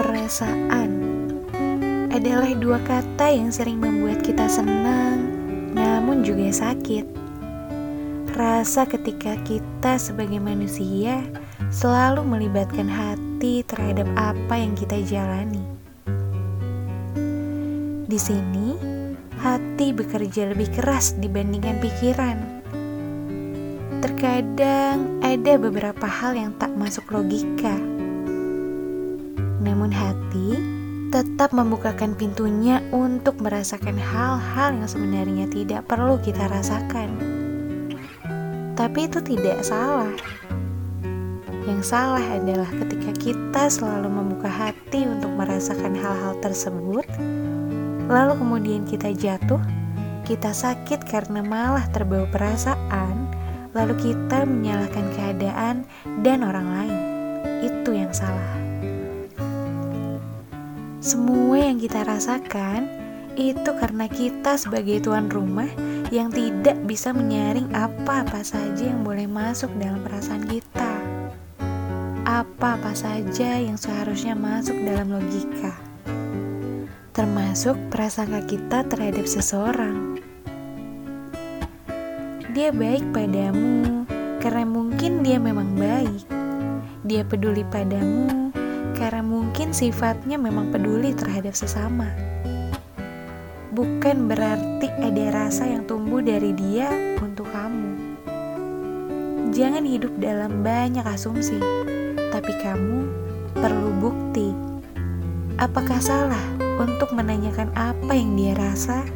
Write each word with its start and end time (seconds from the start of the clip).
Perasaan 0.00 0.90
adalah 2.08 2.48
dua 2.56 2.80
kata 2.88 3.36
yang 3.36 3.52
sering 3.52 3.84
membuat 3.84 4.24
kita 4.24 4.48
senang, 4.48 5.28
namun 5.76 6.24
juga 6.24 6.48
sakit. 6.48 7.04
Rasa 8.32 8.88
ketika 8.88 9.36
kita 9.44 10.00
sebagai 10.00 10.40
manusia 10.40 11.20
selalu 11.68 12.24
melibatkan 12.24 12.88
hati 12.88 13.60
terhadap 13.68 14.08
apa 14.16 14.56
yang 14.56 14.72
kita 14.72 15.04
jalani. 15.04 15.60
Di 18.08 18.16
sini, 18.16 18.80
hati 19.36 19.92
bekerja 19.92 20.48
lebih 20.48 20.72
keras 20.80 21.12
dibandingkan 21.20 21.76
pikiran. 21.76 22.40
Terkadang 24.00 25.20
ada 25.20 25.60
beberapa 25.60 26.08
hal 26.08 26.40
yang 26.40 26.56
tak 26.56 26.72
masuk 26.72 27.04
logika 27.12 27.99
namun 29.60 29.92
hati 29.92 30.56
tetap 31.10 31.52
membukakan 31.52 32.16
pintunya 32.16 32.80
untuk 32.94 33.36
merasakan 33.42 33.98
hal-hal 33.98 34.78
yang 34.78 34.88
sebenarnya 34.88 35.46
tidak 35.50 35.84
perlu 35.90 36.16
kita 36.22 36.46
rasakan. 36.46 37.10
Tapi 38.78 39.10
itu 39.10 39.20
tidak 39.20 39.60
salah. 39.60 40.14
Yang 41.68 41.92
salah 41.92 42.24
adalah 42.24 42.70
ketika 42.72 43.10
kita 43.20 43.62
selalu 43.68 44.08
membuka 44.08 44.48
hati 44.48 45.04
untuk 45.04 45.28
merasakan 45.36 45.92
hal-hal 45.92 46.38
tersebut, 46.40 47.04
lalu 48.08 48.32
kemudian 48.40 48.82
kita 48.88 49.12
jatuh, 49.12 49.60
kita 50.24 50.54
sakit 50.56 51.04
karena 51.04 51.44
malah 51.44 51.84
terbawa 51.92 52.24
perasaan, 52.32 53.28
lalu 53.76 53.98
kita 53.98 54.48
menyalahkan 54.48 55.10
keadaan 55.12 55.84
dan 56.24 56.46
orang 56.46 56.68
lain. 56.70 56.98
Itu 57.66 57.92
yang 57.92 58.14
salah. 58.14 58.56
Semua 61.00 61.56
yang 61.56 61.80
kita 61.80 62.04
rasakan 62.04 62.84
itu 63.32 63.72
karena 63.80 64.04
kita 64.04 64.60
sebagai 64.60 65.00
tuan 65.00 65.32
rumah 65.32 65.72
yang 66.12 66.28
tidak 66.28 66.76
bisa 66.84 67.16
menyaring 67.16 67.72
apa-apa 67.72 68.44
saja 68.44 68.84
yang 68.84 69.00
boleh 69.00 69.24
masuk 69.24 69.72
dalam 69.80 70.04
perasaan 70.04 70.44
kita. 70.44 70.92
Apa-apa 72.28 72.92
saja 72.92 73.56
yang 73.56 73.80
seharusnya 73.80 74.36
masuk 74.36 74.76
dalam 74.84 75.08
logika. 75.08 75.72
Termasuk 77.16 77.80
prasangka 77.88 78.44
kita 78.44 78.84
terhadap 78.84 79.24
seseorang. 79.24 80.20
Dia 82.52 82.76
baik 82.76 83.08
padamu 83.16 84.04
karena 84.44 84.68
mungkin 84.68 85.24
dia 85.24 85.40
memang 85.40 85.80
baik. 85.80 86.28
Dia 87.08 87.24
peduli 87.24 87.64
padamu 87.64 88.49
karena 88.96 89.22
mungkin 89.22 89.70
sifatnya 89.70 90.40
memang 90.40 90.74
peduli 90.74 91.14
terhadap 91.14 91.54
sesama. 91.54 92.10
Bukan 93.70 94.26
berarti 94.26 94.90
ada 94.98 95.46
rasa 95.46 95.66
yang 95.66 95.86
tumbuh 95.86 96.18
dari 96.18 96.50
dia 96.52 96.90
untuk 97.22 97.46
kamu. 97.54 97.94
Jangan 99.54 99.82
hidup 99.86 100.14
dalam 100.18 100.62
banyak 100.66 101.02
asumsi, 101.06 101.58
tapi 102.34 102.52
kamu 102.62 103.06
perlu 103.54 103.90
bukti. 103.98 104.50
Apakah 105.58 105.98
salah 106.02 106.44
untuk 106.78 107.12
menanyakan 107.14 107.70
apa 107.74 108.12
yang 108.14 108.34
dia 108.38 108.54
rasa? 108.58 109.06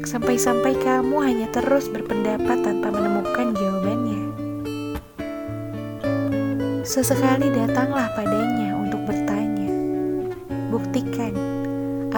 Sampai-sampai 0.00 0.74
kamu 0.80 1.16
hanya 1.20 1.46
terus 1.52 1.90
berpendapat 1.92 2.62
tanpa 2.64 2.88
menemukan 2.88 3.52
jawabannya. 3.52 4.22
Sesekali 6.86 7.52
datanglah 7.52 8.08
padanya 8.16 8.69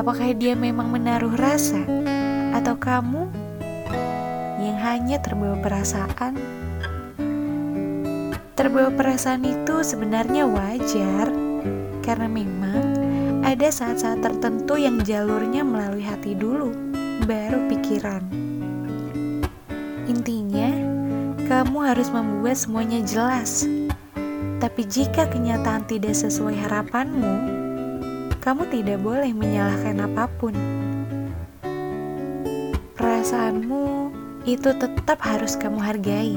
apakah 0.02 0.34
dia 0.34 0.58
memang 0.58 0.90
menaruh 0.90 1.30
rasa 1.38 1.78
atau 2.50 2.74
kamu 2.74 3.30
yang 4.58 4.74
hanya 4.82 5.22
terbawa 5.22 5.62
perasaan. 5.62 6.34
Terbawa 8.58 8.90
perasaan 8.90 9.46
itu 9.46 9.86
sebenarnya 9.86 10.50
wajar 10.50 11.30
karena 12.02 12.26
memang 12.26 12.82
ada 13.46 13.70
saat-saat 13.70 14.18
tertentu 14.18 14.74
yang 14.74 14.98
jalurnya 15.06 15.62
melalui 15.62 16.02
hati 16.02 16.34
dulu, 16.34 16.74
baru 17.22 17.70
pikiran. 17.70 18.26
Intinya, 20.10 20.70
kamu 21.46 21.78
harus 21.78 22.10
membuat 22.10 22.58
semuanya 22.58 22.98
jelas. 23.06 23.70
Tapi 24.58 24.82
jika 24.82 25.30
kenyataan 25.30 25.86
tidak 25.86 26.18
sesuai 26.18 26.58
harapanmu, 26.58 27.61
kamu 28.42 28.66
tidak 28.74 28.98
boleh 28.98 29.30
menyalahkan 29.30 30.02
apa 30.02 30.26
pun. 30.26 30.50
Perasaanmu 32.98 34.10
itu 34.42 34.74
tetap 34.74 35.22
harus 35.22 35.54
kamu 35.54 35.78
hargai, 35.78 36.34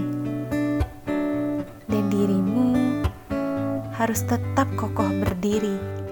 dan 1.90 2.04
dirimu 2.14 3.02
harus 3.98 4.22
tetap 4.30 4.70
kokoh 4.78 5.10
berdiri. 5.26 6.05